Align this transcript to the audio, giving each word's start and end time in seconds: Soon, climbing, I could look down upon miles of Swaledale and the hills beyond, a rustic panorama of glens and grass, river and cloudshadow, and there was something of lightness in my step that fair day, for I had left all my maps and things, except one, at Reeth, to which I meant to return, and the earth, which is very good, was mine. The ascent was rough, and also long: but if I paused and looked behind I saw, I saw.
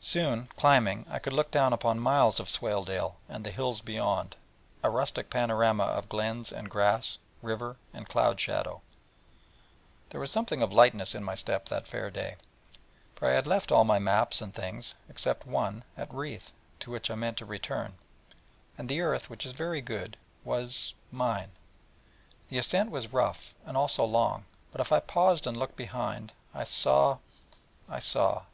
Soon, 0.00 0.46
climbing, 0.56 1.04
I 1.10 1.18
could 1.18 1.34
look 1.34 1.50
down 1.50 1.74
upon 1.74 2.00
miles 2.00 2.40
of 2.40 2.48
Swaledale 2.48 3.16
and 3.28 3.44
the 3.44 3.50
hills 3.50 3.82
beyond, 3.82 4.34
a 4.82 4.88
rustic 4.88 5.28
panorama 5.28 5.82
of 5.84 6.08
glens 6.08 6.50
and 6.50 6.70
grass, 6.70 7.18
river 7.42 7.76
and 7.92 8.08
cloudshadow, 8.08 8.76
and 8.80 8.82
there 10.08 10.18
was 10.22 10.30
something 10.30 10.62
of 10.62 10.72
lightness 10.72 11.14
in 11.14 11.22
my 11.22 11.34
step 11.34 11.68
that 11.68 11.86
fair 11.86 12.10
day, 12.10 12.36
for 13.14 13.28
I 13.28 13.34
had 13.34 13.46
left 13.46 13.70
all 13.70 13.84
my 13.84 13.98
maps 13.98 14.40
and 14.40 14.54
things, 14.54 14.94
except 15.10 15.46
one, 15.46 15.84
at 15.94 16.08
Reeth, 16.10 16.52
to 16.78 16.90
which 16.90 17.10
I 17.10 17.14
meant 17.14 17.36
to 17.36 17.44
return, 17.44 17.96
and 18.78 18.88
the 18.88 19.02
earth, 19.02 19.28
which 19.28 19.44
is 19.44 19.52
very 19.52 19.82
good, 19.82 20.16
was 20.42 20.94
mine. 21.12 21.50
The 22.48 22.56
ascent 22.56 22.90
was 22.90 23.12
rough, 23.12 23.52
and 23.66 23.76
also 23.76 24.06
long: 24.06 24.46
but 24.72 24.80
if 24.80 24.90
I 24.90 25.00
paused 25.00 25.46
and 25.46 25.54
looked 25.54 25.76
behind 25.76 26.32
I 26.54 26.64
saw, 26.64 27.18
I 27.90 27.98
saw. 27.98 28.44